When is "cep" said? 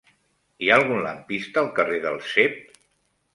2.31-2.59